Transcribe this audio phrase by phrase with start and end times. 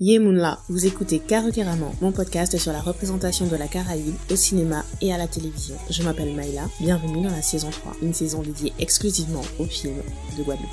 [0.00, 5.12] Yemunla, vous écoutez Caroqueramment, mon podcast sur la représentation de la Caraïbe au cinéma et
[5.12, 5.74] à la télévision.
[5.90, 10.00] Je m'appelle Maïla, bienvenue dans la saison 3, une saison dédiée exclusivement aux films
[10.38, 10.68] de Guadeloupe.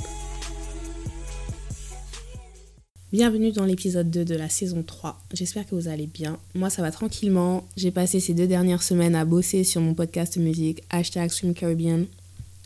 [3.12, 5.20] Bienvenue dans l'épisode 2 de la saison 3.
[5.34, 6.38] J'espère que vous allez bien.
[6.54, 7.66] Moi, ça va tranquillement.
[7.78, 12.06] J'ai passé ces deux dernières semaines à bosser sur mon podcast musique hashtag Stream Caribbean.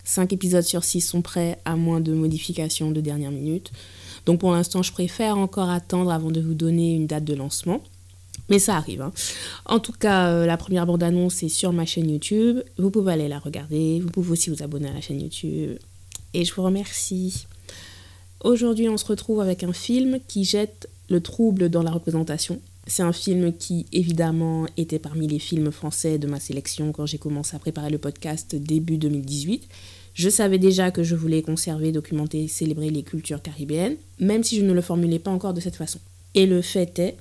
[0.03, 3.71] 5 épisodes sur 6 sont prêts, à moins de modifications de dernière minute.
[4.25, 7.81] Donc pour l'instant, je préfère encore attendre avant de vous donner une date de lancement.
[8.49, 9.01] Mais ça arrive.
[9.01, 9.13] Hein.
[9.65, 12.61] En tout cas, euh, la première bande-annonce est sur ma chaîne YouTube.
[12.77, 13.99] Vous pouvez aller la regarder.
[13.99, 15.77] Vous pouvez aussi vous abonner à la chaîne YouTube.
[16.33, 17.45] Et je vous remercie.
[18.43, 22.59] Aujourd'hui, on se retrouve avec un film qui jette le trouble dans la représentation.
[22.87, 27.19] C'est un film qui, évidemment, était parmi les films français de ma sélection quand j'ai
[27.19, 29.67] commencé à préparer le podcast début 2018.
[30.19, 34.65] Je savais déjà que je voulais conserver, documenter, célébrer les cultures caribéennes, même si je
[34.65, 35.99] ne le formulais pas encore de cette façon.
[36.35, 37.15] Et le fait est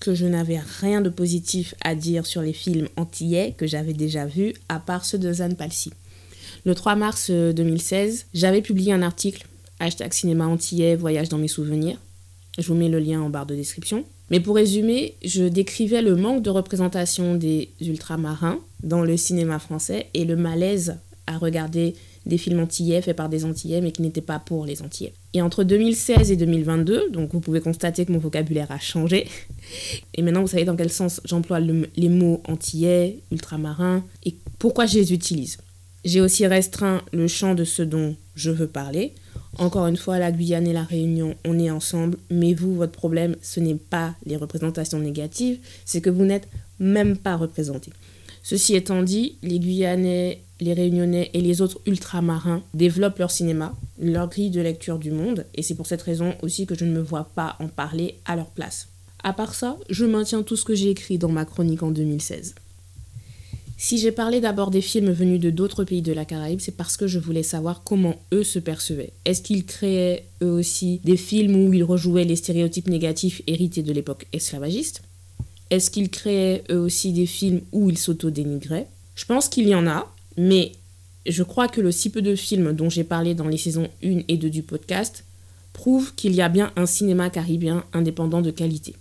[0.00, 4.26] que je n'avais rien de positif à dire sur les films antillais que j'avais déjà
[4.26, 5.92] vus, à part ceux de Zane Palsy.
[6.66, 9.46] Le 3 mars 2016, euh, j'avais publié un article,
[9.80, 11.96] hashtag cinéma antillais, voyage dans mes souvenirs.
[12.58, 14.04] Je vous mets le lien en barre de description.
[14.28, 20.08] Mais pour résumer, je décrivais le manque de représentation des ultramarins dans le cinéma français
[20.12, 21.94] et le malaise à regarder
[22.26, 25.12] des films antillais faits par des antillais mais qui n'étaient pas pour les antillais.
[25.34, 29.26] Et entre 2016 et 2022, donc vous pouvez constater que mon vocabulaire a changé.
[30.14, 34.98] Et maintenant vous savez dans quel sens j'emploie les mots antillais, ultramarins et pourquoi je
[34.98, 35.58] les utilise.
[36.04, 39.14] J'ai aussi restreint le champ de ce dont je veux parler.
[39.58, 43.36] Encore une fois, la Guyane et la Réunion, on est ensemble, mais vous, votre problème,
[43.42, 46.48] ce n'est pas les représentations négatives, c'est que vous n'êtes
[46.80, 47.92] même pas représenté.
[48.42, 54.28] Ceci étant dit, les Guyanais les Réunionnais et les autres ultramarins développent leur cinéma, leur
[54.28, 57.00] grille de lecture du monde, et c'est pour cette raison aussi que je ne me
[57.00, 58.88] vois pas en parler à leur place.
[59.24, 62.54] À part ça, je maintiens tout ce que j'ai écrit dans ma chronique en 2016.
[63.76, 66.96] Si j'ai parlé d'abord des films venus de d'autres pays de la Caraïbe, c'est parce
[66.96, 69.12] que je voulais savoir comment eux se percevaient.
[69.24, 73.92] Est-ce qu'ils créaient eux aussi des films où ils rejouaient les stéréotypes négatifs hérités de
[73.92, 75.02] l'époque esclavagiste?
[75.72, 78.88] Est-ce qu'ils créaient eux aussi des films où ils s'auto-dénigraient?
[79.14, 80.72] Je pense qu'il y en a, mais
[81.24, 84.20] je crois que le si peu de films dont j'ai parlé dans les saisons 1
[84.28, 85.24] et 2 du podcast
[85.72, 88.94] prouvent qu'il y a bien un cinéma caribéen indépendant de qualité.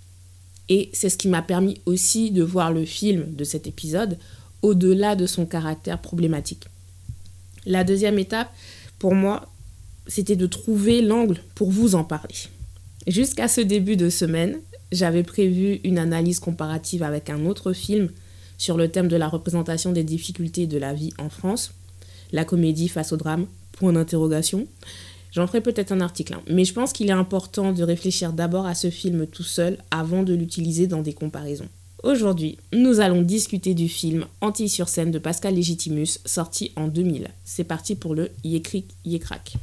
[0.70, 4.18] Et c'est ce qui m'a permis aussi de voir le film de cet épisode
[4.62, 6.68] au-delà de son caractère problématique.
[7.66, 8.50] La deuxième étape,
[8.98, 9.52] pour moi,
[10.08, 12.36] c'était de trouver l'angle pour vous en parler.
[13.08, 18.09] Jusqu'à ce début de semaine, j'avais prévu une analyse comparative avec un autre film
[18.57, 21.74] sur le thème de la représentation des difficultés de la vie en France,
[22.31, 24.68] la comédie face au drame, point d'interrogation.
[25.31, 26.44] J'en ferai peut-être un article, hein.
[26.50, 30.24] mais je pense qu'il est important de réfléchir d'abord à ce film tout seul avant
[30.24, 31.69] de l'utiliser dans des comparaisons.
[32.03, 37.30] Aujourd'hui, nous allons discuter du film Anti sur scène de Pascal Légitimus, sorti en 2000.
[37.44, 39.53] C'est parti pour le Yécric Yécrac.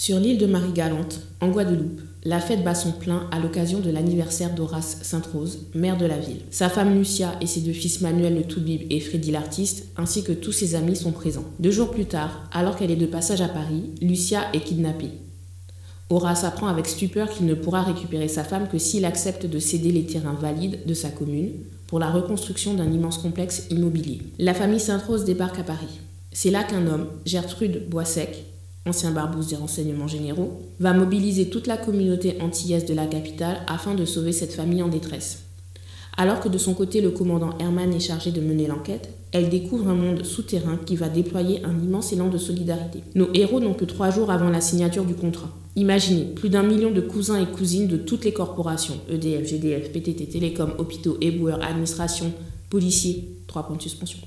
[0.00, 4.52] Sur l'île de Marie-Galante, en Guadeloupe, la fête bat son plein à l'occasion de l'anniversaire
[4.52, 6.40] d'Horace Sainte-Rose, maire de la ville.
[6.50, 10.32] Sa femme Lucia et ses deux fils Manuel le Toubib et Freddy l'artiste, ainsi que
[10.32, 11.44] tous ses amis sont présents.
[11.60, 15.12] Deux jours plus tard, alors qu'elle est de passage à Paris, Lucia est kidnappée.
[16.10, 19.92] Horace apprend avec stupeur qu'il ne pourra récupérer sa femme que s'il accepte de céder
[19.92, 21.52] les terrains valides de sa commune
[21.86, 24.20] pour la reconstruction d'un immense complexe immobilier.
[24.40, 26.00] La famille Sainte-Rose débarque à Paris.
[26.32, 28.44] C'est là qu'un homme, Gertrude Boissec,
[28.86, 33.94] ancien barbouze des renseignements généraux, va mobiliser toute la communauté antillaise de la capitale afin
[33.94, 35.42] de sauver cette famille en détresse.
[36.16, 39.88] Alors que de son côté le commandant Herman est chargé de mener l'enquête, elle découvre
[39.88, 43.02] un monde souterrain qui va déployer un immense élan de solidarité.
[43.14, 45.50] Nos héros n'ont que trois jours avant la signature du contrat.
[45.76, 50.26] Imaginez, plus d'un million de cousins et cousines de toutes les corporations, EDF, GDF, PTT,
[50.26, 52.32] Télécom, hôpitaux, éboueurs, administration,
[52.70, 54.18] policiers, trois points de suspension,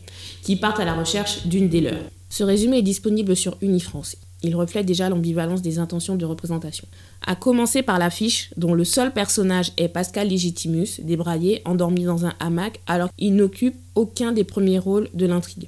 [0.44, 2.04] qui partent à la recherche d'une des leurs.
[2.30, 4.16] Ce résumé est disponible sur Unifrance.
[4.42, 6.88] Il reflète déjà l'ambivalence des intentions de représentation.
[7.26, 12.34] À commencer par l'affiche, dont le seul personnage est Pascal Legitimus, débraillé, endormi dans un
[12.40, 15.68] hamac, alors qu'il n'occupe aucun des premiers rôles de l'intrigue.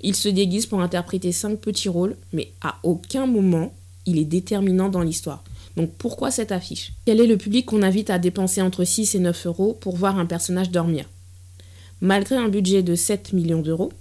[0.00, 3.72] Il se déguise pour interpréter cinq petits rôles, mais à aucun moment
[4.06, 5.44] il est déterminant dans l'histoire.
[5.76, 6.92] Donc pourquoi cette affiche?
[7.04, 10.18] Quel est le public qu'on invite à dépenser entre 6 et 9 euros pour voir
[10.18, 11.04] un personnage dormir?
[12.00, 13.92] Malgré un budget de 7 millions d'euros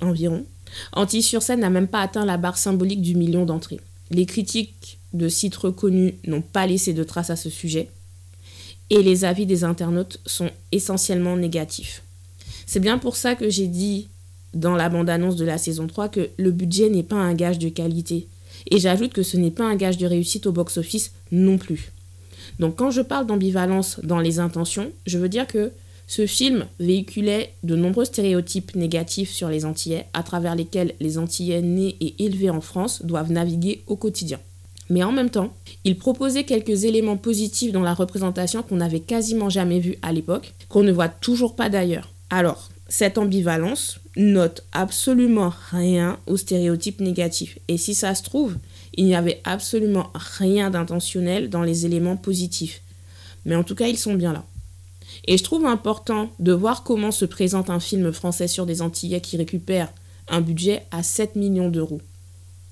[0.00, 0.44] environ,
[0.92, 3.80] Anti-sur-scène n'a même pas atteint la barre symbolique du million d'entrées.
[4.10, 7.88] Les critiques de sites reconnus n'ont pas laissé de traces à ce sujet
[8.90, 12.02] et les avis des internautes sont essentiellement négatifs.
[12.66, 14.08] C'est bien pour ça que j'ai dit
[14.54, 17.68] dans la bande-annonce de la saison 3 que le budget n'est pas un gage de
[17.68, 18.26] qualité.
[18.70, 21.92] Et j'ajoute que ce n'est pas un gage de réussite au box-office non plus.
[22.58, 25.70] Donc quand je parle d'ambivalence dans les intentions, je veux dire que
[26.08, 31.60] ce film véhiculait de nombreux stéréotypes négatifs sur les Antillais à travers lesquels les Antillais
[31.60, 34.40] nés et élevés en France doivent naviguer au quotidien.
[34.88, 35.52] Mais en même temps,
[35.84, 40.54] il proposait quelques éléments positifs dans la représentation qu'on n'avait quasiment jamais vu à l'époque,
[40.70, 42.08] qu'on ne voit toujours pas d'ailleurs.
[42.30, 47.58] Alors, cette ambivalence note absolument rien aux stéréotypes négatifs.
[47.68, 48.56] Et si ça se trouve,
[48.94, 52.80] il n'y avait absolument rien d'intentionnel dans les éléments positifs.
[53.44, 54.44] Mais en tout cas, ils sont bien là.
[55.26, 59.20] Et je trouve important de voir comment se présente un film français sur des Antillais
[59.20, 59.92] qui récupère
[60.28, 62.00] un budget à 7 millions d'euros.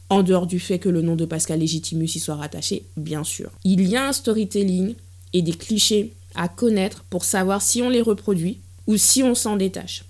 [0.09, 3.51] En dehors du fait que le nom de Pascal Légitimus y soit rattaché, bien sûr.
[3.65, 4.95] Il y a un storytelling
[5.33, 9.57] et des clichés à connaître pour savoir si on les reproduit ou si on s'en
[9.57, 10.05] détache.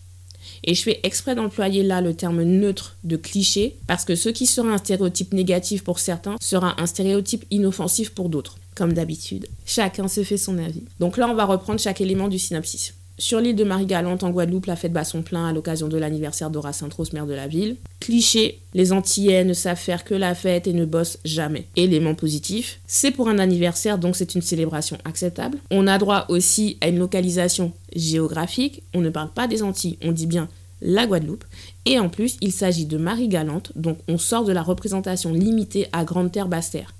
[0.65, 4.47] Et je fais exprès d'employer là le terme neutre de cliché parce que ce qui
[4.47, 8.59] sera un stéréotype négatif pour certains sera un stéréotype inoffensif pour d'autres.
[8.77, 10.85] Comme d'habitude, chacun se fait son avis.
[11.01, 12.93] Donc là, on va reprendre chaque élément du synopsis.
[13.19, 16.51] Sur l'île de Marie-Galante, en Guadeloupe, la fête bat son plein à l'occasion de l'anniversaire
[16.51, 17.77] d'Horace Saint-Rose, maire de la ville.
[18.01, 21.67] Cliché, les Antillais ne savent faire que la fête et ne bossent jamais.
[21.77, 25.57] Élément positif, c'est pour un anniversaire, donc c'est une célébration acceptable.
[25.71, 28.83] On a droit aussi à une localisation géographique.
[28.93, 30.51] On ne parle pas des Antilles, on dit bien
[30.83, 31.47] la Guadeloupe.
[31.87, 36.05] Et en plus, il s'agit de Marie-Galante, donc on sort de la représentation limitée à
[36.05, 36.93] Grande Terre, Basse Terre.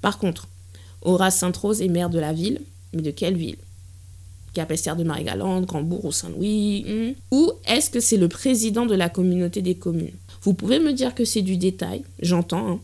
[0.00, 0.48] Par contre,
[1.06, 2.60] Horace Sainte-Rose est maire de la ville,
[2.92, 3.56] mais de quelle ville?
[4.52, 7.14] Capesterre de Marie-Galante, Grandbourg ou Saint-Louis hmm?
[7.30, 10.14] Ou est-ce que c'est le président de la communauté des communes?
[10.42, 12.80] Vous pouvez me dire que c'est du détail, j'entends, hein.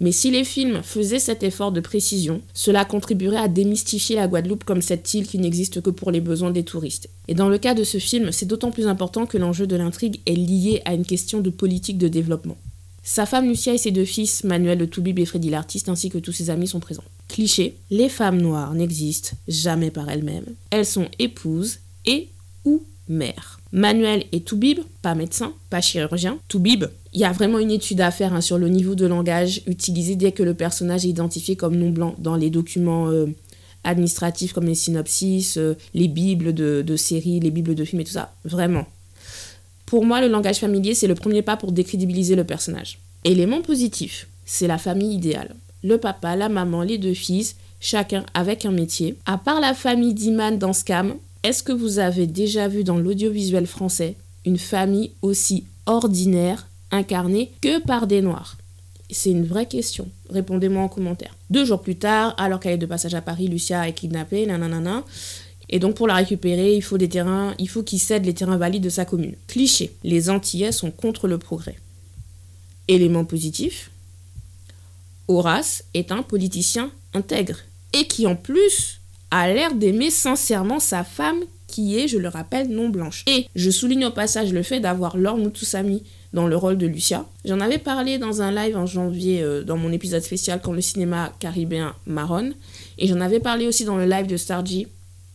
[0.00, 4.64] mais si les films faisaient cet effort de précision, cela contribuerait à démystifier la Guadeloupe
[4.64, 7.08] comme cette île qui n'existe que pour les besoins des touristes.
[7.28, 10.20] Et dans le cas de ce film, c'est d'autant plus important que l'enjeu de l'intrigue
[10.26, 12.56] est lié à une question de politique de développement.
[13.02, 16.18] Sa femme Lucia et ses deux fils, Manuel le Toubib et Freddy l'artiste, ainsi que
[16.18, 17.04] tous ses amis sont présents.
[17.36, 20.46] Cliché, les femmes noires n'existent jamais par elles-mêmes.
[20.70, 22.30] Elles sont épouses et
[22.64, 23.60] ou mères.
[23.72, 26.38] Manuel est Toubib, pas médecin, pas chirurgien.
[26.48, 29.60] Toubib, il y a vraiment une étude à faire hein, sur le niveau de langage
[29.66, 33.26] utilisé dès que le personnage est identifié comme non blanc dans les documents euh,
[33.84, 38.04] administratifs comme les synopsis, euh, les bibles de, de séries, les bibles de films et
[38.04, 38.34] tout ça.
[38.46, 38.86] Vraiment,
[39.84, 42.98] pour moi, le langage familier, c'est le premier pas pour décrédibiliser le personnage.
[43.24, 45.54] Élément positif, c'est la famille idéale.
[45.82, 49.16] Le papa, la maman, les deux fils, chacun avec un métier.
[49.26, 53.66] À part la famille d'Iman dans Scam, est-ce que vous avez déjà vu dans l'audiovisuel
[53.66, 58.56] français une famille aussi ordinaire, incarnée que par des noirs?
[59.10, 60.08] C'est une vraie question.
[60.30, 61.36] Répondez-moi en commentaire.
[61.50, 65.04] Deux jours plus tard, alors qu'elle est de passage à Paris, Lucia est kidnappée, nanana.
[65.68, 68.56] Et donc pour la récupérer, il faut des terrains, il faut qu'il cède les terrains
[68.56, 69.34] valides de sa commune.
[69.46, 71.76] Cliché, les Antillais sont contre le progrès.
[72.88, 73.90] Élément positif,
[75.28, 77.58] Horace est un politicien intègre
[77.92, 79.00] et qui en plus
[79.30, 83.24] a l'air d'aimer sincèrement sa femme qui est, je le rappelle, non blanche.
[83.26, 87.26] Et je souligne au passage le fait d'avoir Laure Moutoussami dans le rôle de Lucia.
[87.44, 90.80] J'en avais parlé dans un live en janvier euh, dans mon épisode spécial quand le
[90.80, 92.54] cinéma caribéen marronne.
[92.98, 94.86] Et j'en avais parlé aussi dans le live de Stargy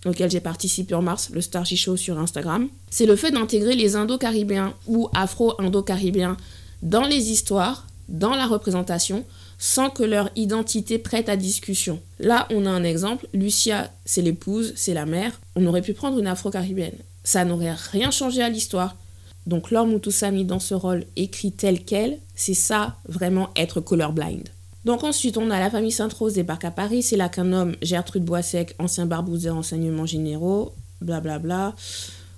[0.06, 3.96] auquel j'ai participé en mars, le Stargy Show sur Instagram, c'est le fait d'intégrer les
[3.96, 6.38] Indo-Caribéens ou Afro-Indo-Caribéens
[6.82, 9.24] dans les histoires, dans la représentation,
[9.62, 12.02] sans que leur identité prête à discussion.
[12.20, 13.28] Là, on a un exemple.
[13.32, 15.40] Lucia, c'est l'épouse, c'est la mère.
[15.56, 16.98] On aurait pu prendre une afro-caribéenne.
[17.24, 18.98] Ça n'aurait rien changé à l'histoire.
[19.46, 24.50] Donc, Laure Moutoussami, dans ce rôle écrit tel quel, c'est ça, vraiment être colorblind.
[24.84, 27.04] Donc ensuite, on a la famille Sainte-Rose débarque à Paris.
[27.04, 31.40] C'est là qu'un homme, Gertrude Boissec, ancien barbouze des renseignements généraux, blablabla.
[31.40, 31.76] Bla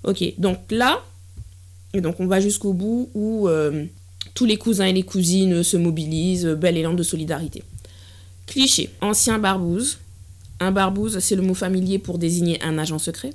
[0.03, 0.12] bla.
[0.12, 1.01] Ok, donc là,
[1.93, 3.86] et donc on va jusqu'au bout où euh,
[4.33, 7.63] tous les cousins et les cousines se mobilisent, bel élan de solidarité.
[8.47, 9.99] Cliché, ancien barbouze.
[10.59, 13.31] Un barbouze, c'est le mot familier pour désigner un agent secret.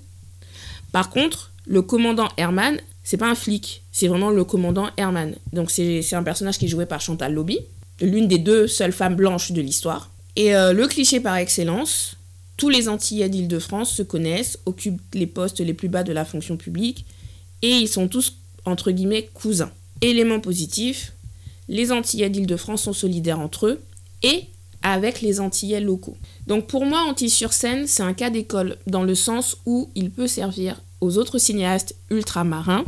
[0.93, 5.35] Par contre, le commandant Herman, c'est pas un flic, c'est vraiment le commandant Herman.
[5.53, 7.59] Donc c'est un personnage qui est joué par Chantal Lobby
[8.01, 10.11] l'une des deux seules femmes blanches de l'histoire.
[10.37, 12.15] Et euh, le cliché par excellence,
[12.57, 16.57] tous les Antillais d'Île-de-France se connaissent, occupent les postes les plus bas de la fonction
[16.57, 17.05] publique,
[17.63, 19.73] et ils sont tous, entre guillemets, cousins.
[20.01, 21.13] Élément positif,
[21.69, 23.81] les Antillais d'Île-de-France sont solidaires entre eux,
[24.23, 24.45] et
[24.83, 26.17] avec les Antillais locaux.
[26.47, 30.81] Donc pour moi, Antilles-sur-Seine, c'est un cas d'école, dans le sens où il peut servir
[31.01, 32.85] aux autres cinéastes ultramarins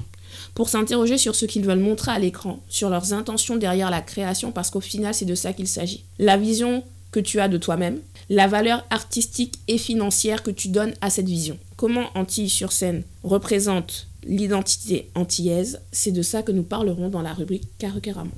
[0.54, 4.52] pour s'interroger sur ce qu'ils veulent montrer à l'écran, sur leurs intentions derrière la création,
[4.52, 6.04] parce qu'au final, c'est de ça qu'il s'agit.
[6.18, 7.98] La vision que tu as de toi-même,
[8.28, 11.58] la valeur artistique et financière que tu donnes à cette vision.
[11.76, 15.80] Comment Antilles sur scène représente l'identité antillaise.
[15.92, 18.30] C'est de ça que nous parlerons dans la rubrique Carocaramon.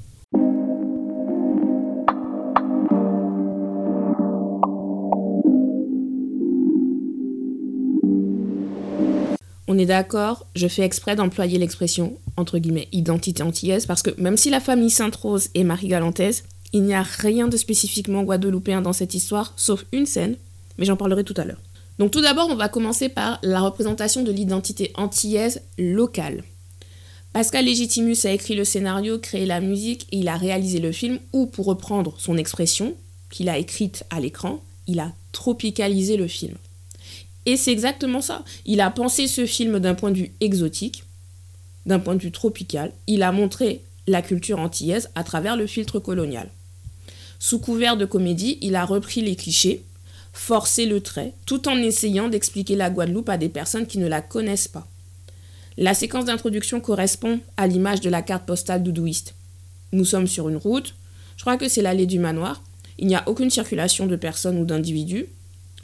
[9.69, 14.37] On est d'accord, je fais exprès d'employer l'expression entre guillemets identité antillaise parce que même
[14.37, 19.15] si la famille Sainte-Rose est marie-galantaise, il n'y a rien de spécifiquement guadeloupéen dans cette
[19.15, 20.37] histoire sauf une scène,
[20.77, 21.61] mais j'en parlerai tout à l'heure.
[21.99, 26.43] Donc tout d'abord, on va commencer par la représentation de l'identité antillaise locale.
[27.33, 31.19] Pascal Légitimus a écrit le scénario, créé la musique et il a réalisé le film,
[31.33, 32.95] ou pour reprendre son expression
[33.31, 36.55] qu'il a écrite à l'écran, il a tropicalisé le film.
[37.47, 38.45] Et c'est exactement ça.
[38.67, 41.05] Il a pensé ce film d'un point de vue exotique,
[41.87, 42.93] d'un point de vue tropical.
[43.07, 46.51] Il a montré la culture antillaise à travers le filtre colonial.
[47.39, 49.83] Sous couvert de comédie, il a repris les clichés,
[50.33, 54.23] forcé le trait, tout en essayant d'expliquer la Guadeloupe à des personnes qui ne la
[54.23, 54.87] connaissent pas.
[55.77, 59.35] La séquence d'introduction correspond à l'image de la carte postale doudouiste.
[59.93, 60.95] Nous sommes sur une route,
[61.37, 62.62] je crois que c'est l'allée du manoir,
[62.99, 65.27] il n'y a aucune circulation de personnes ou d'individus,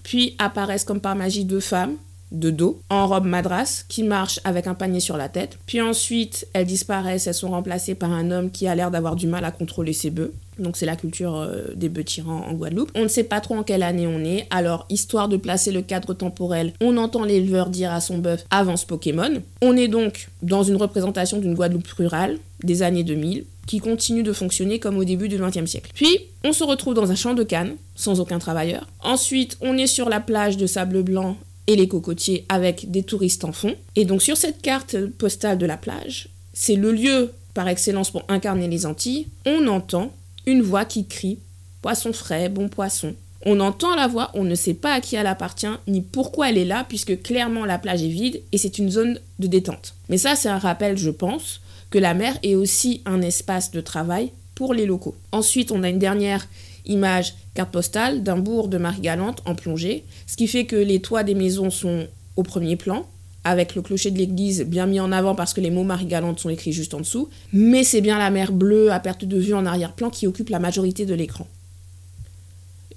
[0.03, 1.97] puis apparaissent comme par magie deux femmes,
[2.33, 5.59] de dos, en robe madras, qui marchent avec un panier sur la tête.
[5.67, 9.27] Puis ensuite, elles disparaissent, elles sont remplacées par un homme qui a l'air d'avoir du
[9.27, 10.33] mal à contrôler ses bœufs.
[10.59, 12.91] Donc c'est la culture euh, des bœufs tyrans en Guadeloupe.
[12.95, 15.83] On ne sait pas trop en quelle année on est, alors histoire de placer le
[15.83, 19.41] cadre temporel, on entend l'éleveur dire à son bœuf avance Pokémon.
[19.63, 24.33] On est donc dans une représentation d'une Guadeloupe rurale des années 2000 qui continue de
[24.33, 25.91] fonctionner comme au début du XXe siècle.
[25.95, 28.89] Puis, on se retrouve dans un champ de canne, sans aucun travailleur.
[29.01, 31.37] Ensuite, on est sur la plage de sable blanc
[31.69, 33.77] et les cocotiers avec des touristes en fond.
[33.95, 38.25] Et donc sur cette carte postale de la plage, c'est le lieu par excellence pour
[38.29, 40.13] incarner les Antilles, on entend
[40.47, 41.39] une voix qui crie
[41.83, 43.15] Poisson frais, bon poisson.
[43.47, 46.59] On entend la voix, on ne sait pas à qui elle appartient, ni pourquoi elle
[46.59, 49.95] est là, puisque clairement la plage est vide et c'est une zone de détente.
[50.09, 51.61] Mais ça, c'est un rappel, je pense,
[51.91, 55.15] que la mer est aussi un espace de travail pour les locaux.
[55.31, 56.49] Ensuite, on a une dernière
[56.89, 61.23] image carte postale d'un bourg de Marie-Galante en plongée, ce qui fait que les toits
[61.23, 63.07] des maisons sont au premier plan,
[63.45, 66.51] avec le clocher de l'église bien mis en avant parce que les mots Marie-Galante sont
[66.51, 69.67] écrits juste en dessous, mais c'est bien la mer bleue à perte de vue en
[69.67, 71.47] arrière-plan qui occupe la majorité de l'écran.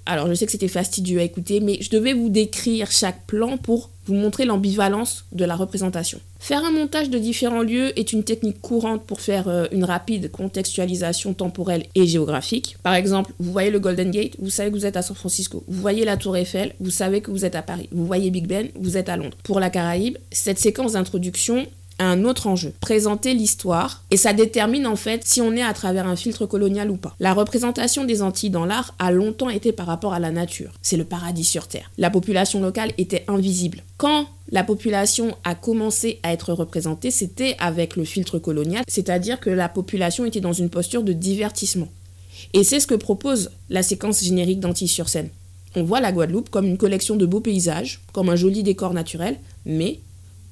[0.06, 3.56] Alors je sais que c'était fastidieux à écouter, mais je devais vous décrire chaque plan
[3.56, 6.20] pour vous montrer l'ambivalence de la représentation.
[6.40, 10.32] Faire un montage de différents lieux est une technique courante pour faire euh, une rapide
[10.32, 12.76] contextualisation temporelle et géographique.
[12.82, 15.62] Par exemple, vous voyez le Golden Gate, vous savez que vous êtes à San Francisco.
[15.68, 17.88] Vous voyez la Tour Eiffel, vous savez que vous êtes à Paris.
[17.92, 19.36] Vous voyez Big Ben, vous êtes à Londres.
[19.44, 21.64] Pour la Caraïbe, cette séquence d'introduction
[21.98, 26.06] un autre enjeu, présenter l'histoire, et ça détermine en fait si on est à travers
[26.06, 27.14] un filtre colonial ou pas.
[27.20, 30.72] La représentation des Antilles dans l'art a longtemps été par rapport à la nature.
[30.82, 31.90] C'est le paradis sur Terre.
[31.98, 33.82] La population locale était invisible.
[33.96, 39.50] Quand la population a commencé à être représentée, c'était avec le filtre colonial, c'est-à-dire que
[39.50, 41.88] la population était dans une posture de divertissement.
[42.52, 45.30] Et c'est ce que propose la séquence générique d'Antilles sur scène.
[45.74, 49.38] On voit la Guadeloupe comme une collection de beaux paysages, comme un joli décor naturel,
[49.64, 50.00] mais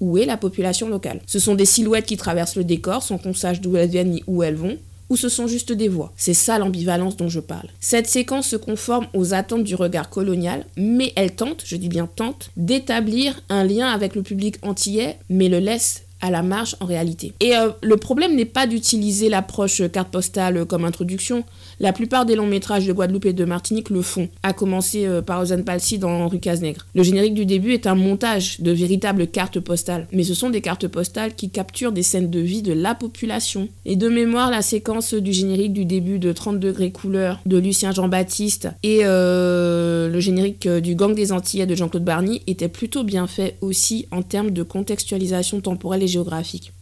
[0.01, 1.21] où est la population locale.
[1.27, 4.23] Ce sont des silhouettes qui traversent le décor sans qu'on sache d'où elles viennent ni
[4.27, 4.79] où elles vont,
[5.11, 6.13] ou ce sont juste des voix.
[6.17, 7.69] C'est ça l'ambivalence dont je parle.
[7.81, 12.07] Cette séquence se conforme aux attentes du regard colonial, mais elle tente, je dis bien
[12.07, 16.87] tente, d'établir un lien avec le public antillais, mais le laisse à la marge en
[16.87, 17.33] réalité.
[17.41, 21.45] Et euh, le problème n'est pas d'utiliser l'approche carte postale comme introduction.
[21.79, 25.23] La plupart des longs métrages de Guadeloupe et de Martinique le font, à commencer euh,
[25.23, 26.87] par Ozan Palsy dans Rue Casse-Nègre.
[26.95, 30.61] Le générique du début est un montage de véritables cartes postales, mais ce sont des
[30.61, 33.69] cartes postales qui capturent des scènes de vie de la population.
[33.87, 37.93] Et de mémoire, la séquence du générique du début de 30 degrés couleur de Lucien
[37.93, 43.27] Jean-Baptiste et euh, le générique du Gang des Antillais de Jean-Claude Barny étaient plutôt bien
[43.27, 46.73] faits aussi en termes de contextualisation temporelle et géographique.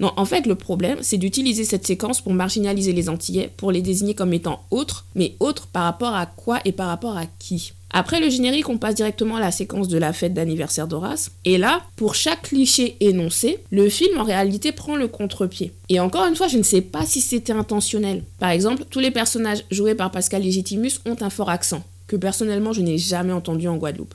[0.00, 3.82] Non, en fait, le problème, c'est d'utiliser cette séquence pour marginaliser les Antillais, pour les
[3.82, 7.74] désigner comme étant autres, mais autres par rapport à quoi et par rapport à qui.
[7.92, 11.32] Après le générique, on passe directement à la séquence de la fête d'anniversaire d'Horace.
[11.44, 15.72] Et là, pour chaque cliché énoncé, le film en réalité prend le contre-pied.
[15.88, 18.22] Et encore une fois, je ne sais pas si c'était intentionnel.
[18.38, 22.72] Par exemple, tous les personnages joués par Pascal Legitimus ont un fort accent, que personnellement
[22.72, 24.14] je n'ai jamais entendu en Guadeloupe.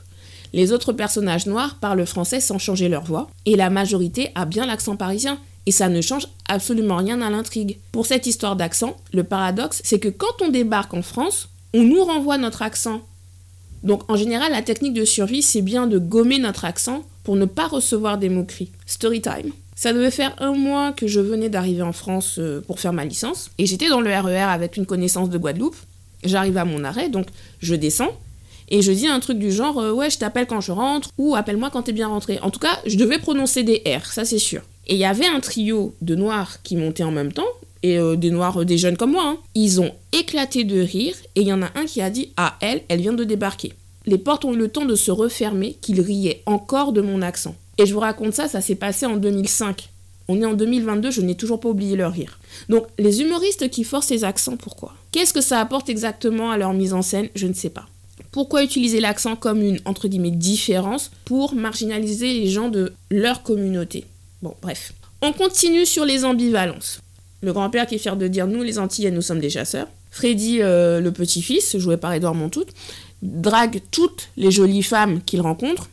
[0.52, 4.66] Les autres personnages noirs parlent français sans changer leur voix, et la majorité a bien
[4.66, 7.78] l'accent parisien, et ça ne change absolument rien à l'intrigue.
[7.92, 12.04] Pour cette histoire d'accent, le paradoxe, c'est que quand on débarque en France, on nous
[12.04, 13.02] renvoie notre accent.
[13.82, 17.44] Donc en général, la technique de survie, c'est bien de gommer notre accent pour ne
[17.44, 18.70] pas recevoir des moqueries.
[18.86, 19.52] Story time.
[19.74, 23.04] Ça devait faire un mois que je venais d'arriver en France euh, pour faire ma
[23.04, 25.76] licence, et j'étais dans le RER e avec une connaissance de Guadeloupe.
[26.24, 27.26] J'arrive à mon arrêt, donc
[27.60, 28.16] je descends,
[28.68, 31.36] et je dis un truc du genre euh, ouais je t'appelle quand je rentre ou
[31.36, 32.38] appelle-moi quand t'es bien rentré.
[32.40, 34.62] En tout cas, je devais prononcer des R, ça c'est sûr.
[34.86, 37.46] Et il y avait un trio de noirs qui montaient en même temps,
[37.82, 39.24] et euh, des noirs, euh, des jeunes comme moi.
[39.26, 39.38] Hein.
[39.54, 42.56] Ils ont éclaté de rire, et il y en a un qui a dit Ah,
[42.60, 43.72] elle, elle vient de débarquer.
[44.06, 47.56] Les portes ont eu le temps de se refermer, qu'ils riaient encore de mon accent.
[47.78, 49.88] Et je vous raconte ça, ça s'est passé en 2005.
[50.28, 52.38] On est en 2022, je n'ai toujours pas oublié leur rire.
[52.68, 54.94] Donc, les humoristes qui forcent les accents, pourquoi?
[55.12, 57.28] Qu'est-ce que ça apporte exactement à leur mise en scène?
[57.34, 57.86] Je ne sais pas.
[58.30, 64.04] Pourquoi utiliser l'accent comme une, entre guillemets, différence pour marginaliser les gens de leur communauté?
[64.42, 64.92] Bon, bref.
[65.22, 67.00] On continue sur les ambivalences.
[67.42, 69.88] Le grand-père qui est fier de dire nous, les Antillais, nous sommes des chasseurs.
[70.10, 72.64] Freddy, euh, le petit-fils, joué par Edouard Montout,
[73.22, 75.88] drague toutes les jolies femmes qu'il rencontre,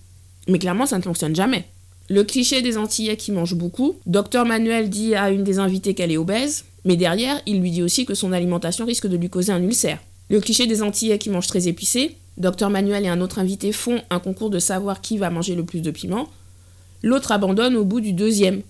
[0.48, 1.66] mais clairement, ça ne fonctionne jamais.
[2.10, 3.96] Le cliché des Antillais qui mangent beaucoup.
[4.06, 7.82] Docteur Manuel dit à une des invitées qu'elle est obèse, mais derrière, il lui dit
[7.82, 10.00] aussi que son alimentation risque de lui causer un ulcère.
[10.30, 12.18] Le cliché des Antillais qui mangent très épicé.
[12.38, 15.64] Docteur Manuel et un autre invité font un concours de savoir qui va manger le
[15.64, 16.28] plus de piment.
[17.04, 18.62] L'autre abandonne au bout du deuxième.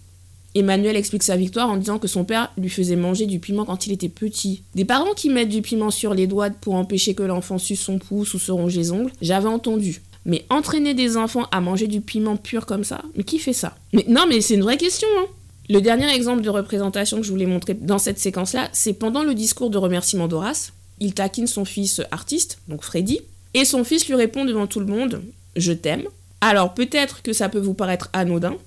[0.56, 3.88] Emmanuel explique sa victoire en disant que son père lui faisait manger du piment quand
[3.88, 4.64] il était petit.
[4.76, 7.98] Des parents qui mettent du piment sur les doigts pour empêcher que l'enfant suce son
[7.98, 10.02] pouce ou se ronge les ongles, j'avais entendu.
[10.26, 13.76] Mais entraîner des enfants à manger du piment pur comme ça, mais qui fait ça?
[13.94, 15.08] Mais non, mais c'est une vraie question.
[15.20, 15.26] Hein.
[15.70, 19.34] Le dernier exemple de représentation que je voulais montrer dans cette séquence-là, c'est pendant le
[19.34, 20.72] discours de remerciement d'Horace.
[21.00, 23.20] Il taquine son fils artiste, donc Freddy,
[23.54, 25.22] et son fils lui répond devant tout le monde
[25.56, 26.04] Je t'aime.
[26.42, 28.58] Alors peut-être que ça peut vous paraître anodin,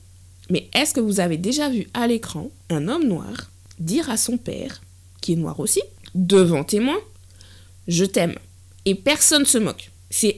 [0.51, 4.39] mais est-ce que vous avez déjà vu à l'écran un homme noir dire à son
[4.39, 4.81] père,
[5.21, 5.83] qui est noir aussi,
[6.15, 6.97] devant témoin
[7.89, 8.35] Je t'aime.
[8.85, 9.91] Et personne ne se moque.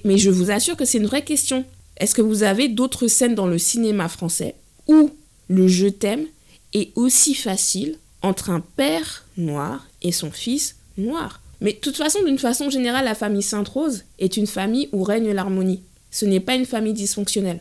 [0.04, 1.64] Mais je vous assure que c'est une vraie question.
[1.99, 4.54] Est-ce que vous avez d'autres scènes dans le cinéma français
[4.87, 5.11] où
[5.49, 6.26] le je t'aime
[6.73, 11.40] est aussi facile entre un père noir et son fils noir?
[11.61, 15.33] Mais de toute façon, d'une façon générale, la famille Sainte-Rose est une famille où règne
[15.33, 15.83] l'harmonie.
[16.11, 17.61] Ce n'est pas une famille dysfonctionnelle.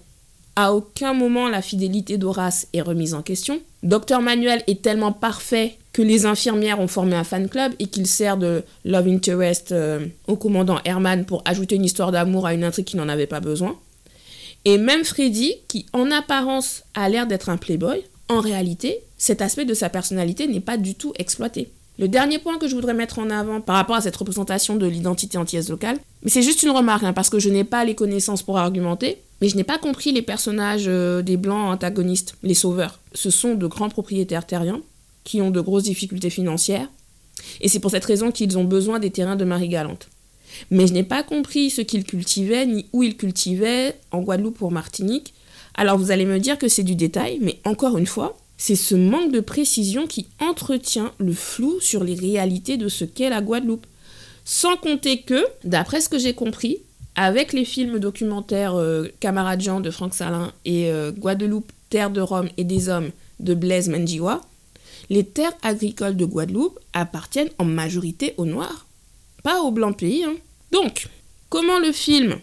[0.56, 3.60] À aucun moment la fidélité d'Horace est remise en question.
[3.84, 8.08] Docteur Manuel est tellement parfait que les infirmières ont formé un fan club et qu'il
[8.08, 12.64] sert de love interest euh, au commandant Herman pour ajouter une histoire d'amour à une
[12.64, 13.78] intrigue qui n'en avait pas besoin.
[14.66, 19.66] Et même Freddy, qui en apparence a l'air d'être un playboy, en réalité, cet aspect
[19.66, 21.70] de sa personnalité n'est pas du tout exploité.
[22.00, 24.86] Le dernier point que je voudrais mettre en avant par rapport à cette représentation de
[24.86, 27.96] l'identité antillaise locale, mais c'est juste une remarque, hein, parce que je n'ai pas les
[27.96, 32.54] connaissances pour argumenter, mais je n'ai pas compris les personnages euh, des blancs antagonistes, les
[32.54, 33.00] sauveurs.
[33.14, 34.82] Ce sont de grands propriétaires terriens
[35.24, 36.88] qui ont de grosses difficultés financières,
[37.62, 40.08] et c'est pour cette raison qu'ils ont besoin des terrains de Marie-Galante.
[40.70, 44.68] Mais je n'ai pas compris ce qu'ils cultivaient, ni où ils cultivaient, en Guadeloupe ou
[44.68, 45.34] en Martinique.
[45.74, 48.96] Alors vous allez me dire que c'est du détail, mais encore une fois, c'est ce
[48.96, 53.86] manque de précision qui entretient le flou sur les réalités de ce qu'est la Guadeloupe.
[54.46, 56.80] Sans compter que, d'après ce que j'ai compris,
[57.16, 59.08] avec les films documentaires euh,
[59.60, 63.90] Jean de Franck Salin et euh, Guadeloupe, Terre de Rome et des Hommes de Blaise
[63.90, 64.42] Menjiwa,
[65.10, 68.88] les terres agricoles de Guadeloupe appartiennent en majorité aux Noirs,
[69.44, 70.24] pas aux Blancs pays.
[70.24, 70.36] Hein.
[70.72, 71.08] Donc,
[71.50, 72.38] comment le film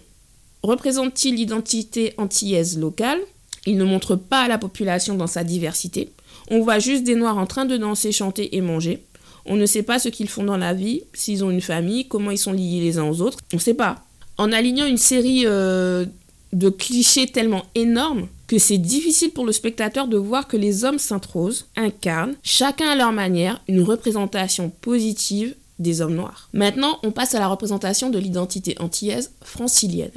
[0.62, 3.20] représente-t-il l'identité antillaise locale?
[3.66, 6.11] Il ne montre pas la population dans sa diversité.
[6.50, 9.03] On voit juste des Noirs en train de danser, chanter et manger.
[9.46, 12.31] On ne sait pas ce qu'ils font dans la vie, s'ils ont une famille, comment
[12.31, 13.38] ils sont liés les uns aux autres.
[13.53, 14.03] On ne sait pas.
[14.38, 16.07] En alignant une série euh,
[16.53, 20.98] de clichés tellement énormes, que c'est difficile pour le spectateur de voir que les hommes
[20.98, 26.48] Sainte-Rose incarnent, chacun à leur manière, une représentation positive des hommes noirs.
[26.53, 30.11] Maintenant, on passe à la représentation de l'identité antillaise francilienne.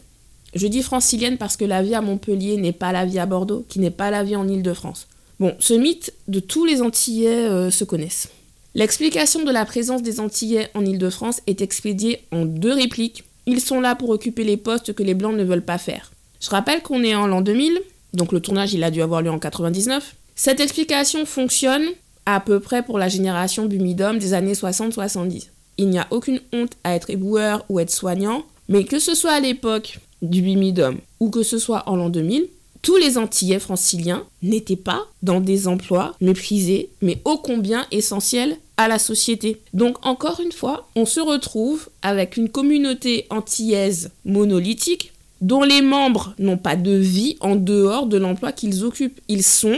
[0.57, 3.63] Je dis francilienne parce que la vie à Montpellier n'est pas la vie à Bordeaux,
[3.69, 5.07] qui n'est pas la vie en Île-de-France.
[5.39, 8.29] Bon, ce mythe de tous les Antillais euh, se connaissent.
[8.73, 13.23] L'explication de la présence des Antillais en Île-de-France est expédiée en deux répliques.
[13.45, 16.11] Ils sont là pour occuper les postes que les Blancs ne veulent pas faire.
[16.41, 17.79] Je rappelle qu'on est en l'an 2000,
[18.15, 20.15] donc le tournage, il a dû avoir lieu en 99.
[20.35, 21.85] Cette explication fonctionne
[22.25, 25.49] à peu près pour la génération Bumidum des années 60-70.
[25.77, 29.33] Il n'y a aucune honte à être éboueur ou être soignant, mais que ce soit
[29.33, 32.47] à l'époque du Bumidum ou que ce soit en l'an 2000,
[32.81, 38.87] tous les Antillais franciliens n'étaient pas dans des emplois méprisés, mais ô combien essentiels à
[38.87, 39.59] la société.
[39.73, 46.33] Donc encore une fois, on se retrouve avec une communauté antillaise monolithique dont les membres
[46.39, 49.19] n'ont pas de vie en dehors de l'emploi qu'ils occupent.
[49.27, 49.77] Ils sont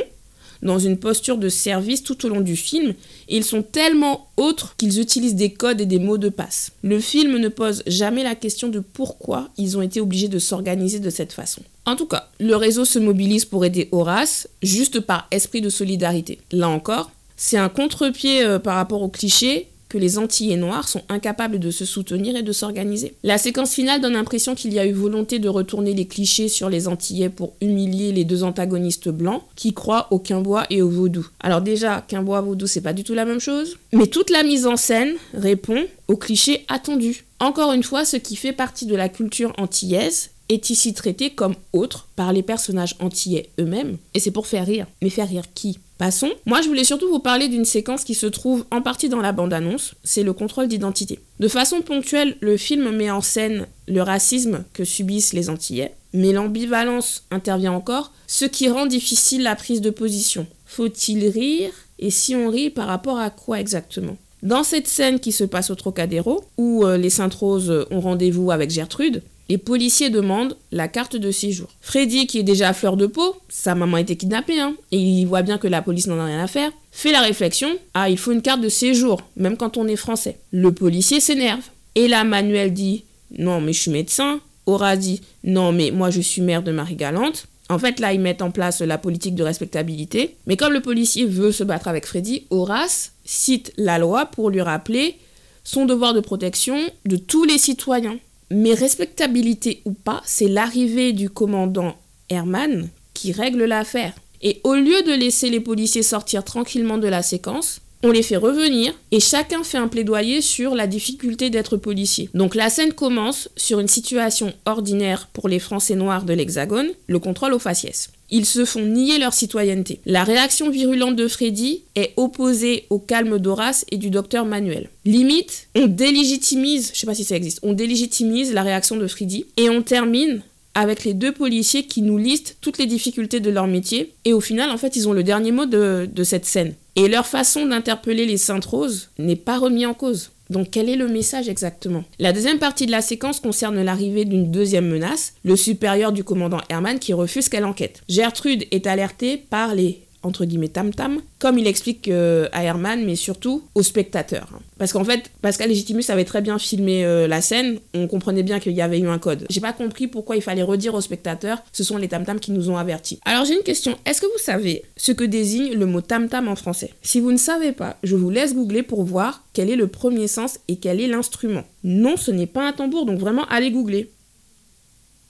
[0.62, 2.94] dans une posture de service tout au long du film
[3.28, 6.72] et ils sont tellement autres qu'ils utilisent des codes et des mots de passe.
[6.84, 11.00] Le film ne pose jamais la question de pourquoi ils ont été obligés de s'organiser
[11.00, 11.62] de cette façon.
[11.86, 16.40] En tout cas, le réseau se mobilise pour aider Horace juste par esprit de solidarité.
[16.52, 21.02] Là encore, c'est un contre-pied euh, par rapport au cliché que les Antillais noirs sont
[21.10, 23.16] incapables de se soutenir et de s'organiser.
[23.24, 26.70] La séquence finale donne l'impression qu'il y a eu volonté de retourner les clichés sur
[26.70, 31.28] les Antillais pour humilier les deux antagonistes blancs qui croient au quimbois et au vaudou.
[31.40, 34.68] Alors déjà, quimbois vaudou c'est pas du tout la même chose, mais toute la mise
[34.68, 37.26] en scène répond aux clichés attendus.
[37.40, 41.56] Encore une fois, ce qui fait partie de la culture antillaise est ici traité comme
[41.74, 44.88] autre par les personnages antillais eux-mêmes, et c'est pour faire rire.
[45.02, 45.80] Mais faire rire qui?
[46.00, 46.32] Passons.
[46.46, 49.34] Moi, je voulais surtout vous parler d'une séquence qui se trouve en partie dans la
[49.34, 51.20] bande-annonce, c'est le contrôle d'identité.
[51.42, 56.32] De façon ponctuelle, le film met en scène le racisme que subissent les Antillais, mais
[56.32, 60.48] l'ambivalence intervient encore, ce qui rend difficile la prise de position.
[60.66, 61.72] Faut-il rire?
[62.00, 64.16] Et si on rit, par rapport à quoi exactement?
[64.42, 68.70] Dans cette scène qui se passe au Trocadéro, où euh, les Saintes-Roses ont rendez-vous avec
[68.70, 71.70] Gertrude, les policiers demandent la carte de séjour.
[71.82, 74.98] Freddy, qui est déjà à fleur de peau, sa maman a été kidnappée, hein, et
[74.98, 78.10] il voit bien que la police n'en a rien à faire, fait la réflexion Ah,
[78.10, 80.38] il faut une carte de séjour, même quand on est français.
[80.52, 81.64] Le policier s'énerve.
[81.96, 83.04] Et là, Manuel dit
[83.38, 84.40] Non, mais je suis médecin.
[84.68, 87.48] Aura dit Non, mais moi je suis mère de Marie-Galante.
[87.70, 90.36] En fait, là, ils mettent en place la politique de respectabilité.
[90.48, 94.62] Mais comme le policier veut se battre avec Freddy, Horace cite la loi pour lui
[94.62, 95.18] rappeler
[95.64, 98.18] son devoir de protection de tous les citoyens.
[98.52, 101.96] Mais respectabilité ou pas, c'est l'arrivée du commandant
[102.30, 104.14] Herman qui règle l'affaire.
[104.42, 108.38] Et au lieu de laisser les policiers sortir tranquillement de la séquence, on les fait
[108.38, 112.30] revenir et chacun fait un plaidoyer sur la difficulté d'être policier.
[112.34, 117.20] Donc la scène commence sur une situation ordinaire pour les Français noirs de l'Hexagone, le
[117.20, 118.10] contrôle aux faciès.
[118.32, 120.00] Ils se font nier leur citoyenneté.
[120.06, 124.90] La réaction virulente de Freddy est opposée au calme d'Horace et du docteur Manuel.
[125.06, 129.46] Limite, on délégitimise, je sais pas si ça existe, on délégitimise la réaction de Freddy
[129.58, 130.42] et on termine
[130.76, 134.14] avec les deux policiers qui nous listent toutes les difficultés de leur métier.
[134.24, 136.76] Et au final, en fait, ils ont le dernier mot de, de cette scène.
[136.96, 140.30] Et leur façon d'interpeller les Saintes Roses n'est pas remis en cause.
[140.50, 142.04] Donc quel est le message exactement?
[142.18, 146.62] La deuxième partie de la séquence concerne l'arrivée d'une deuxième menace, le supérieur du commandant
[146.70, 148.02] Herman qui refuse qu'elle enquête.
[148.10, 153.16] Gertrude est alertée par les entre guillemets tam-tam, comme il explique euh, à Herman, mais
[153.16, 154.50] surtout aux spectateurs.
[154.78, 158.60] Parce qu'en fait, Pascal Légitimus avait très bien filmé euh, la scène, on comprenait bien
[158.60, 159.46] qu'il y avait eu un code.
[159.50, 162.70] J'ai pas compris pourquoi il fallait redire aux spectateurs, ce sont les tam-tam qui nous
[162.70, 163.20] ont avertis.
[163.26, 166.56] Alors j'ai une question, est-ce que vous savez ce que désigne le mot tam-tam en
[166.56, 166.94] français?
[167.02, 170.28] Si vous ne savez pas, je vous laisse googler pour voir quel est le premier
[170.28, 171.64] sens et quel est l'instrument.
[171.84, 174.12] Non, ce n'est pas un tambour, donc vraiment allez googler.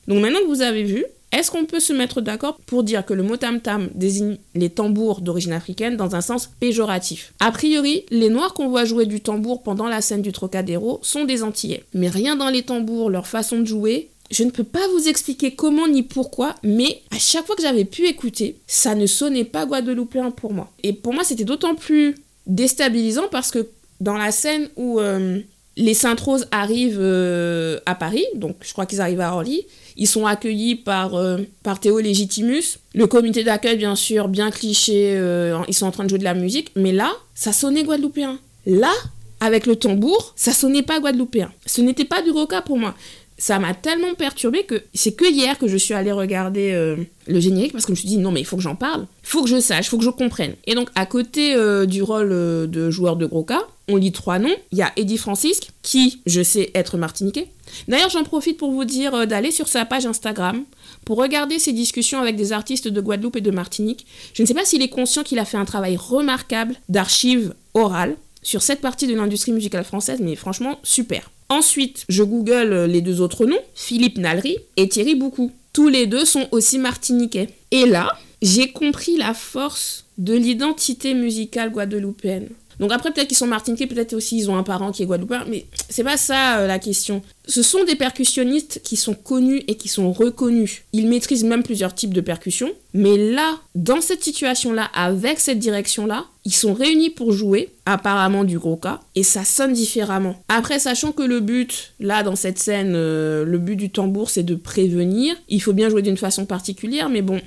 [0.07, 3.13] Donc maintenant que vous avez vu, est-ce qu'on peut se mettre d'accord pour dire que
[3.13, 7.33] le mot tam-tam désigne les tambours d'origine africaine dans un sens péjoratif?
[7.39, 11.25] A priori, les Noirs qu'on voit jouer du tambour pendant la scène du Trocadéro sont
[11.25, 11.83] des Antillais.
[11.93, 15.51] Mais rien dans les tambours, leur façon de jouer, je ne peux pas vous expliquer
[15.55, 19.65] comment ni pourquoi, mais à chaque fois que j'avais pu écouter, ça ne sonnait pas
[19.65, 20.71] guadeloupéen pour moi.
[20.83, 22.15] Et pour moi, c'était d'autant plus
[22.47, 23.67] déstabilisant parce que
[24.01, 25.39] dans la scène où euh,
[25.79, 29.65] les Saintes-Roses arrivent euh, à Paris, donc je crois qu'ils arrivent à Orly,
[29.95, 32.79] ils sont accueillis par, euh, par Théo Légitimus.
[32.93, 36.25] Le comité d'accueil, bien sûr, bien cliché, euh, ils sont en train de jouer de
[36.25, 38.39] la musique, mais là, ça sonnait guadeloupéen.
[38.65, 38.91] Là,
[39.39, 41.49] avec le tambour, ça sonnait pas guadeloupéen.
[41.65, 42.93] Ce n'était pas du roca pour moi
[43.39, 47.39] ça m'a tellement perturbé que c'est que hier que je suis allée regarder euh, le
[47.39, 49.41] générique parce que je me suis dit non mais il faut que j'en parle, faut
[49.41, 50.55] que je sache, faut que je comprenne.
[50.67, 54.11] Et donc à côté euh, du rôle euh, de joueur de gros cas, on lit
[54.11, 54.55] trois noms.
[54.71, 57.47] Il y a Eddie Francisque qui, je sais, être martiniquais.
[57.87, 60.63] D'ailleurs j'en profite pour vous dire d'aller sur sa page Instagram
[61.05, 64.05] pour regarder ses discussions avec des artistes de Guadeloupe et de Martinique.
[64.33, 68.17] Je ne sais pas s'il est conscient qu'il a fait un travail remarquable d'archives orales
[68.43, 71.29] sur cette partie de l'industrie musicale française, mais franchement super.
[71.49, 75.51] Ensuite, je google les deux autres noms, Philippe Nalry et Thierry Boucou.
[75.73, 77.49] Tous les deux sont aussi martiniquais.
[77.71, 82.49] Et là, j'ai compris la force de l'identité musicale guadeloupéenne.
[82.79, 85.45] Donc après, peut-être qu'ils sont martiniquais, peut-être aussi ils ont un parent qui est guadeloupéen,
[85.49, 87.21] mais c'est pas ça euh, la question.
[87.47, 90.83] Ce sont des percussionnistes qui sont connus et qui sont reconnus.
[90.93, 96.25] Ils maîtrisent même plusieurs types de percussions, mais là, dans cette situation-là, avec cette direction-là,
[96.45, 100.41] ils sont réunis pour jouer, apparemment du gros cas, et ça sonne différemment.
[100.47, 104.43] Après, sachant que le but, là, dans cette scène, euh, le but du tambour, c'est
[104.43, 107.41] de prévenir, il faut bien jouer d'une façon particulière, mais bon.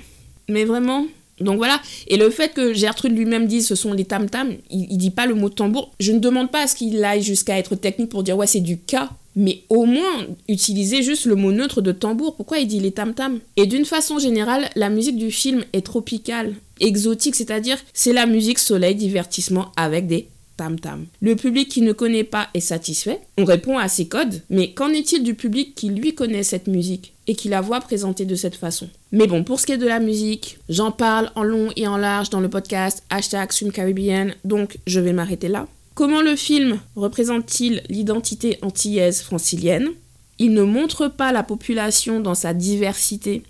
[0.48, 1.06] Mais vraiment,
[1.42, 4.98] donc voilà, et le fait que Gertrude lui-même dise ce sont les tam-tam, il, il,
[4.98, 5.92] dit pas le mot tambour.
[6.00, 8.60] Je ne demande pas à ce qu'il aille jusqu'à être technique pour dire ouais c'est
[8.60, 12.36] du cas, mais au moins utiliser juste le mot neutre de tambour.
[12.36, 16.54] Pourquoi il dit les tam-tam Et d'une façon générale, la musique du film est tropicale,
[16.80, 21.06] exotique, c'est-à-dire c'est la musique soleil divertissement avec des tam-tam.
[21.20, 24.90] Le public qui ne connaît pas est satisfait, on répond à ces codes, mais qu'en
[24.90, 28.56] est-il du public qui lui connaît cette musique et qui la voit présentée de cette
[28.56, 28.88] façon?
[29.12, 31.96] Mais bon, pour ce qui est de la musique, j'en parle en long et en
[31.96, 35.66] large dans le podcast hashtag Caribbean, donc je vais m'arrêter là.
[35.94, 39.90] Comment le film représente-t-il l'identité antillaise francilienne?
[40.38, 43.42] Il ne montre pas la population dans sa diversité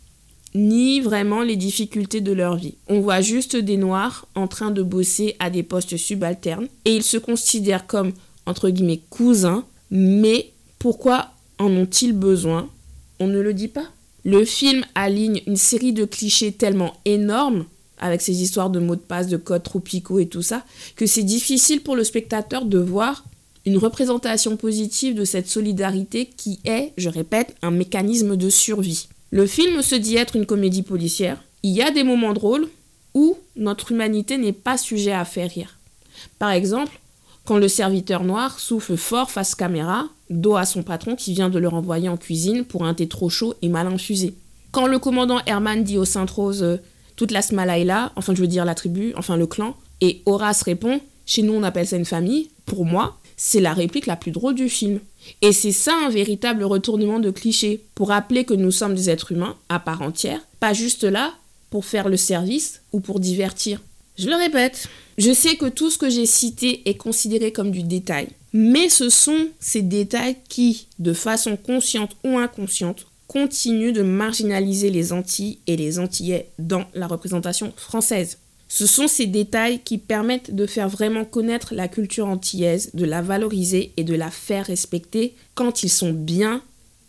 [0.54, 2.74] ni vraiment les difficultés de leur vie.
[2.88, 7.02] On voit juste des Noirs en train de bosser à des postes subalternes et ils
[7.02, 8.12] se considèrent comme,
[8.46, 12.68] entre guillemets, cousins, mais pourquoi en ont-ils besoin?
[13.20, 13.86] On ne le dit pas.
[14.24, 17.64] Le film aligne une série de clichés tellement énormes,
[17.98, 20.64] avec ses histoires de mots de passe, de codes tropicaux et tout ça,
[20.96, 23.24] que c'est difficile pour le spectateur de voir
[23.64, 29.08] une représentation positive de cette solidarité qui est, je répète, un mécanisme de survie.
[29.32, 31.42] Le film se dit être une comédie policière.
[31.62, 32.68] Il y a des moments drôles
[33.14, 35.78] où notre humanité n'est pas sujet à faire rire.
[36.38, 37.00] Par exemple,
[37.46, 41.58] quand le serviteur noir souffle fort face caméra, dos à son patron qui vient de
[41.58, 44.34] le renvoyer en cuisine pour un thé trop chaud et mal infusé.
[44.70, 46.76] Quand le commandant Herman dit au Sainte-Rose euh,
[47.16, 51.00] toute la Smalaïla, enfin je veux dire la tribu, enfin le clan, et Horace répond
[51.24, 54.54] chez nous on appelle ça une famille, pour moi, c'est la réplique la plus drôle
[54.54, 55.00] du film.
[55.40, 59.32] Et c'est ça un véritable retournement de cliché, pour rappeler que nous sommes des êtres
[59.32, 61.34] humains à part entière, pas juste là
[61.70, 63.80] pour faire le service ou pour divertir.
[64.18, 67.82] Je le répète, je sais que tout ce que j'ai cité est considéré comme du
[67.82, 74.90] détail, mais ce sont ces détails qui, de façon consciente ou inconsciente, continuent de marginaliser
[74.90, 78.38] les Antilles et les Antillais dans la représentation française.
[78.74, 83.20] Ce sont ces détails qui permettent de faire vraiment connaître la culture antillaise, de la
[83.20, 86.62] valoriser et de la faire respecter quand ils sont bien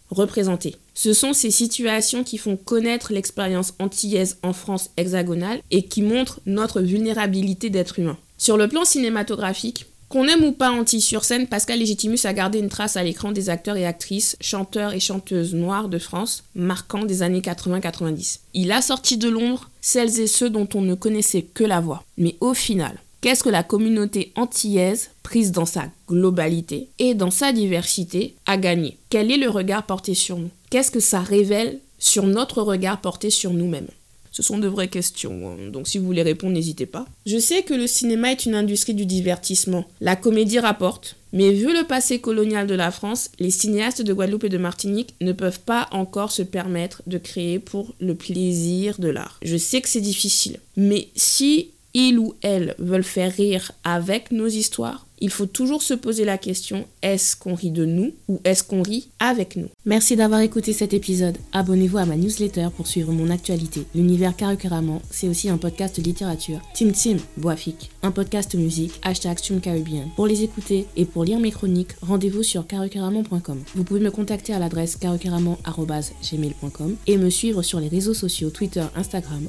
[0.09, 0.75] représentés.
[0.93, 6.41] Ce sont ces situations qui font connaître l'expérience antillaise en France hexagonale et qui montrent
[6.45, 8.17] notre vulnérabilité d'être humain.
[8.37, 12.97] Sur le plan cinématographique, qu'on aime ou pas Anti-sur-scène, Pascal Légitimus a gardé une trace
[12.97, 17.41] à l'écran des acteurs et actrices, chanteurs et chanteuses noires de France, marquant des années
[17.41, 18.41] 80-90.
[18.53, 22.03] Il a sorti de l'ombre celles et ceux dont on ne connaissait que la voix.
[22.19, 27.51] Mais au final, qu'est-ce que la communauté antillaise, prise dans sa globalité et dans sa
[27.51, 28.99] diversité, a gagné?
[29.09, 30.51] Quel est le regard porté sur nous?
[30.69, 33.89] Qu'est-ce que ça révèle sur notre regard porté sur nous-mêmes?
[34.33, 35.69] Ce sont de vraies questions, hein.
[35.71, 37.05] donc si vous voulez répondre, n'hésitez pas.
[37.25, 39.85] Je sais que le cinéma est une industrie du divertissement.
[40.01, 44.45] La comédie rapporte, mais vu le passé colonial de la France, les cinéastes de Guadeloupe
[44.45, 49.07] et de Martinique ne peuvent pas encore se permettre de créer pour le plaisir de
[49.07, 49.37] l'art.
[49.43, 54.47] Je sais que c'est difficile, mais si ils ou elles veulent faire rire avec nos
[54.47, 58.61] histoires, il faut toujours se poser la question est-ce qu'on rit de nous ou est-ce
[58.61, 59.69] qu'on rit avec nous?
[59.85, 61.37] Merci d'avoir écouté cet épisode.
[61.53, 63.85] Abonnez-vous à ma newsletter pour suivre mon actualité.
[63.95, 66.59] L'univers Carrément, c'est aussi un podcast littérature.
[66.75, 70.09] Tim Tim, Boafik, un podcast musique, hashtag Caribbean.
[70.17, 73.63] Pour les écouter et pour lire mes chroniques, rendez-vous sur carucaramon.com.
[73.75, 78.83] Vous pouvez me contacter à l'adresse carucaramon.gmail.com et me suivre sur les réseaux sociaux Twitter,
[78.97, 79.47] Instagram,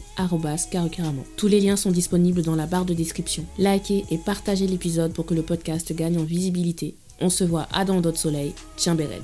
[0.71, 1.25] carucaramon.
[1.37, 3.45] Tous les liens sont disponibles dans la barre de description.
[3.59, 6.95] Likez et partagez l'épisode pour que le podcast gagne en visibilité.
[7.21, 8.53] On se voit à dans d'autres soleils.
[8.77, 9.23] Tiens Béred.